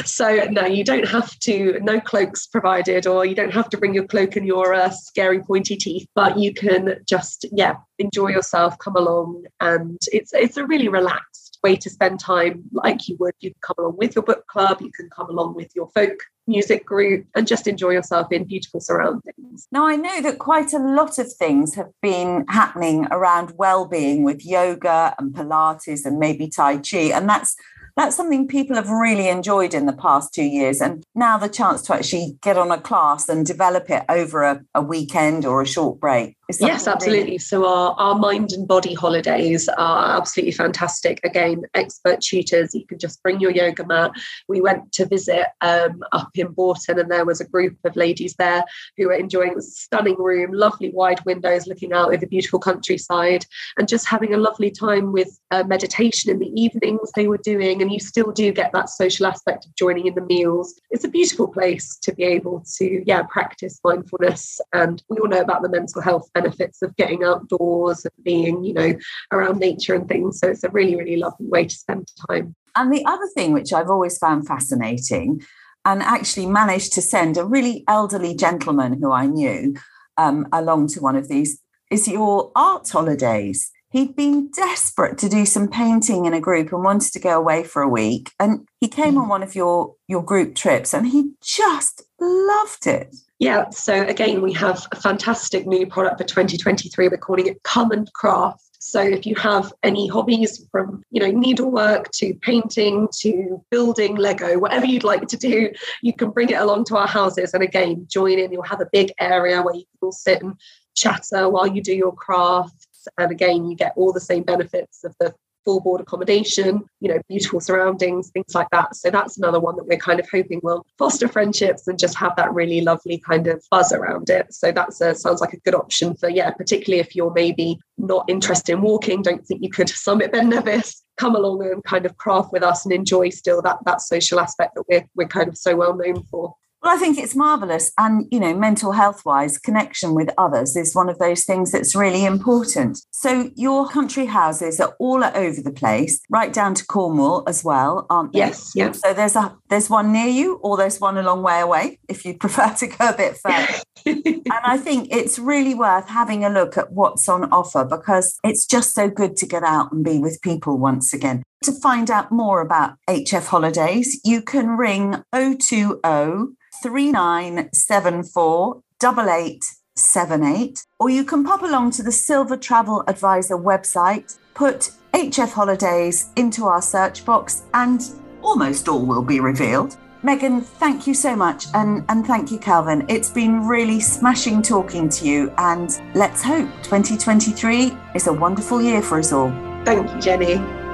So 0.05 0.47
no 0.51 0.65
you 0.65 0.85
don't 0.85 1.09
have 1.09 1.37
to 1.41 1.79
no 1.81 2.01
cloaks 2.01 2.47
provided 2.47 3.07
or 3.07 3.25
you 3.25 3.35
don't 3.35 3.53
have 3.53 3.69
to 3.69 3.77
bring 3.77 3.93
your 3.93 4.07
cloak 4.07 4.37
and 4.37 4.47
your 4.47 4.73
uh, 4.73 4.91
scary 4.91 5.41
pointy 5.41 5.77
teeth 5.77 6.07
but 6.15 6.39
you 6.39 6.55
can 6.55 6.97
just 7.07 7.45
yeah 7.51 7.75
enjoy 7.99 8.29
yourself 8.29 8.79
come 8.79 8.97
along 8.97 9.45
and 9.61 9.99
it's 10.13 10.33
it's 10.35 10.57
a 10.57 10.67
really 10.67 10.89
relaxed 10.89 11.59
way 11.65 11.75
to 11.75 11.91
spend 11.91 12.21
time 12.21 12.63
like 12.73 13.09
you 13.09 13.17
would 13.19 13.35
you 13.41 13.51
can 13.51 13.61
come 13.61 13.77
along 13.79 13.97
with 13.97 14.15
your 14.15 14.23
book 14.23 14.47
club 14.47 14.81
you 14.81 14.93
can 14.93 15.11
come 15.11 15.29
along 15.31 15.55
with 15.55 15.75
your 15.75 15.89
folk 15.91 16.17
music 16.47 16.85
group 16.85 17.27
and 17.35 17.47
just 17.47 17.67
enjoy 17.67 17.91
yourself 17.91 18.31
in 18.31 18.45
beautiful 18.45 18.81
surroundings. 18.81 19.67
Now, 19.73 19.87
I 19.87 19.97
know 19.97 20.21
that 20.23 20.39
quite 20.39 20.73
a 20.73 20.79
lot 20.79 21.19
of 21.19 21.33
things 21.33 21.75
have 21.75 21.91
been 22.03 22.45
happening 22.49 23.07
around 23.11 23.53
well-being 23.57 24.23
with 24.23 24.45
yoga 24.45 25.15
and 25.19 25.35
Pilates 25.35 26.05
and 26.05 26.19
maybe 26.19 26.49
Tai 26.49 26.79
Chi, 26.79 27.11
and 27.13 27.29
that's 27.29 27.57
that's 27.97 28.15
something 28.15 28.47
people 28.47 28.77
have 28.77 28.91
really 28.91 29.29
enjoyed 29.29 29.73
in 29.73 29.87
the 29.87 29.93
past 29.93 30.35
two 30.35 30.45
years. 30.45 30.81
And 30.81 31.03
now 31.15 31.39
the 31.39 31.49
chance 31.49 31.83
to 31.83 31.95
actually 31.95 32.37
get 32.43 32.59
on 32.59 32.71
a 32.71 32.79
class 32.79 33.29
and 33.29 33.47
develop 33.47 33.89
it 33.91 34.05
over 34.09 34.43
a, 34.43 34.61
a 34.75 34.83
weekend 34.83 35.47
or 35.47 35.63
a 35.63 35.67
short 35.67 35.99
break. 35.99 36.37
Yes, 36.61 36.87
absolutely. 36.87 37.39
So 37.39 37.67
our, 37.67 37.93
our 37.99 38.15
mind 38.15 38.53
and 38.53 38.69
body 38.69 38.95
holidays 38.95 39.69
are 39.69 40.17
absolutely 40.17 40.53
fantastic. 40.53 41.19
Again, 41.25 41.63
expert 41.75 42.21
tutors, 42.21 42.73
you 42.73 42.87
can 42.87 43.01
just 43.01 43.21
bring 43.23 43.41
your 43.41 43.51
yoga 43.51 43.85
mat. 43.85 44.13
We 44.47 44.61
went 44.61 44.93
to 44.93 45.07
visit 45.07 45.47
um, 45.61 46.05
up 46.13 46.31
in 46.37 46.53
Bourton 46.53 47.01
and 47.01 47.11
there 47.11 47.25
was 47.25 47.41
a 47.41 47.49
group 47.49 47.77
of 47.85 47.97
ladies 47.97 48.35
there 48.35 48.65
who 48.97 49.07
were 49.07 49.15
enjoying 49.15 49.59
a 49.59 49.63
stunning 49.63 50.17
room, 50.19 50.53
lovely 50.53 50.91
wide 50.91 51.25
windows 51.25 51.67
looking 51.67 51.93
out 51.93 52.15
over 52.15 52.27
beautiful 52.27 52.61
countryside 52.61 53.45
and 53.77 53.89
just 53.89 54.07
having 54.07 54.33
a 54.33 54.39
lovely 54.39 54.71
time 54.71 55.13
with 55.13 55.41
uh, 55.51 55.65
meditation 55.65 56.31
in 56.31 56.39
the 56.39 56.53
evenings 56.61 57.11
they 57.17 57.27
were 57.27 57.39
doing 57.39 57.83
and 57.83 57.93
you 57.93 57.99
still 57.99 58.31
do 58.31 58.53
get 58.53 58.71
that 58.73 58.89
social 58.89 59.27
aspect 59.27 59.67
of 59.67 59.75
joining 59.75 60.07
in 60.07 60.15
the 60.15 60.21
meals. 60.21 60.81
It's 60.91 61.05
a 61.05 61.09
beautiful 61.09 61.49
place 61.49 61.97
to 62.03 62.15
be 62.15 62.23
able 62.23 62.63
to, 62.77 63.03
yeah, 63.05 63.23
practice 63.23 63.81
mindfulness. 63.83 64.61
And 64.73 65.03
we 65.09 65.17
all 65.19 65.29
know 65.29 65.41
about 65.41 65.63
the 65.63 65.69
mental 65.69 66.01
health 66.01 66.31
benefits 66.37 66.83
of 66.83 66.95
getting 66.97 67.25
outdoors 67.25 68.05
and 68.05 68.25
being, 68.25 68.65
you 68.65 68.75
know, 68.75 68.93
around 69.33 69.59
nature 69.59 69.95
and 69.95 70.07
things. 70.09 70.39
So 70.39 70.49
it's 70.49 70.65
a 70.65 70.71
really, 70.71 70.97
really 70.97 71.17
lovely 71.17 71.47
way 71.47 71.65
to 71.67 71.75
spend 71.75 72.11
time. 72.29 72.55
And 72.75 72.93
the 72.93 73.05
other 73.07 73.29
thing 73.35 73.53
which 73.53 73.73
I've 73.73 73.91
always 73.91 74.19
found 74.19 74.47
fascinating 74.47 75.43
and 75.85 76.03
actually 76.03 76.47
managed 76.47 76.93
to 76.95 77.03
send 77.03 77.37
a 77.37 77.45
really 77.45 77.85
elderly 77.89 78.35
gentleman 78.35 79.01
who 79.01 79.13
I 79.13 79.27
knew 79.27 79.77
um, 80.17 80.47
along 80.53 80.89
to 80.89 81.01
one 81.01 81.17
of 81.17 81.29
these 81.29 81.61
is 81.91 82.09
your 82.09 82.51
art 82.57 82.89
holidays 82.89 83.71
he'd 83.91 84.17
been 84.17 84.51
desperate 84.51 85.19
to 85.19 85.29
do 85.29 85.47
some 85.47 85.69
painting 85.69 86.25
in 86.27 86.35
a 86.35 86.41
group 86.41 86.73
and 86.73 86.83
wanted 86.83 87.13
to 87.13 87.21
go 87.21 87.39
away 87.39 87.65
for 87.65 87.83
a 87.83 87.89
week 87.89 88.33
and 88.39 88.67
he 88.81 88.89
came 88.89 89.15
mm. 89.15 89.23
on 89.23 89.29
one 89.29 89.43
of 89.43 89.55
your 89.55 89.95
your 90.09 90.23
group 90.23 90.55
trips 90.55 90.93
and 90.93 91.09
he 91.09 91.31
just 91.43 92.03
loved 92.21 92.87
it. 92.87 93.15
Yeah 93.39 93.71
so 93.71 94.03
again 94.03 94.43
we 94.43 94.53
have 94.55 94.87
a 94.93 94.97
fantastic 94.97 95.67
new 95.67 95.87
product 95.87 96.21
for 96.21 96.27
2023 96.27 97.09
we're 97.09 97.17
calling 97.17 97.47
it 97.47 97.63
come 97.63 97.91
and 97.91 98.13
craft. 98.13 98.63
So 98.79 99.01
if 99.01 99.27
you 99.27 99.35
have 99.37 99.73
any 99.83 100.07
hobbies 100.09 100.65
from 100.71 101.03
you 101.11 101.21
know 101.21 101.31
needlework 101.31 102.11
to 102.13 102.35
painting 102.43 103.09
to 103.21 103.63
building 103.71 104.17
lego 104.17 104.59
whatever 104.59 104.87
you'd 104.87 105.05
like 105.05 105.27
to 105.29 105.37
do 105.37 105.71
you 106.03 106.13
can 106.13 106.31
bring 106.31 106.51
it 106.51 106.61
along 106.61 106.85
to 106.87 106.97
our 106.97 107.09
houses. 107.09 107.55
And 107.55 107.63
again 107.63 108.07
join 108.11 108.39
in. 108.39 108.53
You'll 108.53 108.63
have 108.65 108.81
a 108.81 108.89
big 108.93 109.13
area 109.21 109.63
where 109.63 109.75
you 109.75 109.85
can 109.85 109.99
all 110.03 110.13
sit 110.13 110.43
and 110.43 110.55
chatter 110.97 111.49
while 111.49 111.67
you 111.67 111.83
do 111.83 111.95
your 111.95 112.13
craft 112.13 112.86
and 113.19 113.31
again, 113.31 113.69
you 113.69 113.77
get 113.77 113.93
all 113.97 114.13
the 114.13 114.21
same 114.21 114.43
benefits 114.43 115.05
of 115.05 115.15
the 115.21 115.35
full 115.67 115.81
board 115.81 116.01
accommodation, 116.01 116.83
you 117.01 117.09
know, 117.09 117.21
beautiful 117.29 117.61
surroundings, 117.61 118.31
things 118.31 118.55
like 118.55 118.69
that. 118.71 118.95
So 118.95 119.11
that's 119.11 119.37
another 119.37 119.61
one 119.61 119.77
that 119.77 119.87
we're 119.87 119.99
kind 119.99 120.21
of 120.21 120.31
hoping 120.31 120.61
will 120.63 120.87
foster 120.97 121.29
friendships 121.29 121.89
and 121.89 121.99
just 121.99 122.17
have 122.17 122.37
that 122.37 122.55
really 122.55 122.81
lovely 122.81 123.19
kind 123.19 123.49
of 123.49 123.63
buzz 123.71 123.93
around 123.93 124.31
it. 124.31 124.55
So 124.55 124.71
that's 124.73 125.01
a, 125.01 125.15
sounds 125.15 125.41
like 125.41 125.53
a 125.53 125.61
good 125.61 125.75
option 125.75 126.15
for, 126.15 126.31
yeah, 126.31 126.51
particularly 126.53 127.01
if 127.01 127.17
you're 127.17 127.33
maybe 127.33 127.79
not 127.99 128.25
interested 128.31 128.73
in 128.73 128.81
walking, 128.81 129.23
don't 129.23 129.45
think 129.45 129.63
you 129.63 129.71
could 129.71 129.89
summit 129.89 130.33
Ben 130.33 130.49
Nevis, 130.49 131.03
come 131.19 131.35
along 131.35 131.67
and 131.67 131.83
kind 131.85 132.07
of 132.07 132.17
craft 132.17 132.53
with 132.53 132.63
us 132.63 132.85
and 132.85 132.95
enjoy 132.95 133.31
still 133.31 133.61
that 133.63 133.79
that 133.87 134.01
social 134.01 134.39
aspect 134.39 134.75
that 134.75 134.85
we're 134.89 135.07
we're 135.15 135.27
kind 135.27 135.49
of 135.49 135.59
so 135.59 135.75
well 135.75 135.97
known 135.97 136.23
for. 136.25 136.55
Well, 136.87 136.95
I 136.95 137.01
think 137.01 137.19
it's 137.19 137.35
marvelous. 137.35 137.91
And, 137.99 138.29
you 138.31 138.39
know, 138.39 138.55
mental 138.55 138.93
health 138.93 139.25
wise, 139.25 139.59
connection 139.59 140.15
with 140.15 140.31
others 140.39 140.77
is 140.77 140.95
one 140.95 141.09
of 141.09 141.19
those 141.19 141.43
things 141.45 141.73
that's 141.73 141.97
really 141.97 142.25
important. 142.25 143.05
So, 143.11 143.51
your 143.57 143.89
country 143.89 144.27
houses 144.27 144.79
are 144.79 144.95
all 145.01 145.25
over 145.25 145.61
the 145.61 145.73
place, 145.73 146.21
right 146.31 146.53
down 146.53 146.75
to 146.75 146.87
Cornwall 146.87 147.43
as 147.49 147.65
well, 147.65 148.07
aren't 148.09 148.35
they? 148.35 148.39
Yes. 148.39 148.71
Yeah. 148.77 148.93
So, 148.93 149.13
there's 149.13 149.35
a 149.35 149.57
there's 149.69 149.91
one 149.91 150.13
near 150.13 150.29
you, 150.29 150.61
or 150.63 150.77
there's 150.77 151.01
one 151.01 151.19
a 151.19 151.25
long 151.25 151.43
way 151.43 151.59
away 151.59 151.99
if 152.09 152.25
you 152.25 152.35
prefer 152.39 152.73
to 152.75 152.87
go 152.87 153.09
a 153.09 153.17
bit 153.17 153.37
further. 153.37 153.83
and 154.07 154.45
I 154.47 154.79
think 154.79 155.09
it's 155.11 155.41
really 155.41 155.75
worth 155.75 156.09
having 156.09 156.45
a 156.45 156.49
look 156.49 156.79
at 156.79 156.93
what's 156.93 157.29
on 157.29 157.51
offer 157.51 157.85
because 157.85 158.39
it's 158.45 158.65
just 158.65 158.95
so 158.95 159.11
good 159.11 159.37
to 159.39 159.47
get 159.47 159.65
out 159.65 159.91
and 159.91 160.05
be 160.05 160.21
with 160.21 160.41
people 160.41 160.79
once 160.79 161.13
again. 161.13 161.43
To 161.65 161.73
find 161.73 162.11
out 162.11 162.31
more 162.31 162.61
about 162.61 162.97
HF 163.09 163.47
holidays, 163.47 164.21
you 164.25 164.43
can 164.43 164.77
ring 164.77 165.23
020 165.33 166.55
3974 166.83 168.83
8878, 169.03 170.85
or 171.01 171.11
you 171.11 171.25
can 171.25 171.45
pop 171.45 171.63
along 171.63 171.91
to 171.93 172.03
the 172.03 172.13
Silver 172.13 172.57
Travel 172.57 173.03
Advisor 173.09 173.57
website, 173.57 174.39
put 174.55 174.91
HF 175.13 175.53
Holidays 175.53 176.31
into 176.37 176.67
our 176.67 176.83
search 176.83 177.25
box, 177.25 177.65
and 177.75 178.03
almost 178.43 178.89
all 178.89 179.05
will 179.05 179.23
be 179.23 179.41
revealed. 179.41 179.97
Megan, 180.23 180.61
thank 180.61 181.07
you 181.07 181.15
so 181.15 181.37
much. 181.37 181.67
And, 181.75 182.05
and 182.09 182.27
thank 182.27 182.51
you, 182.51 182.59
Calvin. 182.59 183.05
It's 183.09 183.31
been 183.31 183.67
really 183.67 184.01
smashing 184.01 184.61
talking 184.61 185.09
to 185.09 185.27
you. 185.27 185.53
And 185.59 186.01
let's 186.15 186.43
hope 186.43 186.69
2023 186.83 187.97
is 188.15 188.27
a 188.27 188.33
wonderful 188.33 188.83
year 188.83 189.03
for 189.03 189.19
us 189.19 189.33
all. 189.33 189.51
Thank 189.85 190.13
you, 190.13 190.21
Jenny. 190.21 190.86